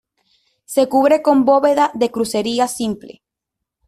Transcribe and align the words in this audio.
Se 0.65 0.89
cubre 0.89 1.21
con 1.21 1.45
bóveda 1.45 1.91
de 1.93 2.09
crucería 2.09 2.67
simple. 2.67 3.21